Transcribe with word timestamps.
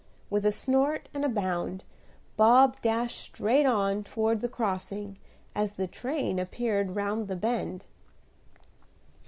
With 0.31 0.47
a 0.47 0.51
snort 0.51 1.09
and 1.13 1.23
a 1.23 1.29
bound 1.29 1.83
Bob 2.35 2.81
dashed 2.81 3.19
straight 3.21 3.67
on 3.67 4.03
toward 4.03 4.41
the 4.41 4.49
crossing, 4.49 5.19
as 5.53 5.73
the 5.73 5.85
train 5.85 6.39
appeared 6.39 6.95
round 6.95 7.27
the 7.27 7.35
bend. 7.35 7.85